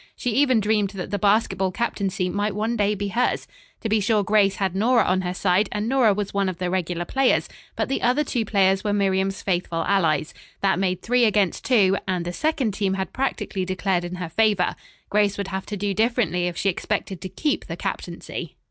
She 0.15 0.31
even 0.31 0.59
dreamed 0.59 0.89
that 0.95 1.11
the 1.11 1.19
basketball 1.19 1.69
captaincy 1.71 2.27
might 2.27 2.55
one 2.55 2.75
day 2.75 2.95
be 2.95 3.09
hers. 3.09 3.45
To 3.81 3.87
be 3.89 3.99
sure 3.99 4.23
Grace 4.23 4.55
had 4.55 4.73
Nora 4.75 5.03
on 5.03 5.21
her 5.21 5.35
side, 5.35 5.69
and 5.71 5.87
Nora 5.87 6.11
was 6.11 6.33
one 6.33 6.49
of 6.49 6.57
the 6.57 6.71
regular 6.71 7.05
players, 7.05 7.47
but 7.75 7.87
the 7.87 8.01
other 8.01 8.23
two 8.23 8.43
players 8.43 8.83
were 8.83 8.93
Miriam's 8.93 9.43
faithful 9.43 9.83
allies. 9.83 10.33
That 10.61 10.79
made 10.79 11.03
three 11.03 11.23
against 11.25 11.63
two, 11.65 11.97
and 12.07 12.25
the 12.25 12.33
second 12.33 12.71
team 12.73 12.95
had 12.95 13.13
practically 13.13 13.63
declared 13.63 14.03
in 14.03 14.15
her 14.15 14.29
favor. 14.29 14.75
Grace 15.11 15.37
would 15.37 15.49
have 15.49 15.67
to 15.67 15.77
do 15.77 15.93
differently 15.93 16.47
if 16.47 16.57
she 16.57 16.69
expected 16.69 17.21
to 17.21 17.29
keep 17.29 17.65
the 17.65 17.77
captaincy. 17.77 18.55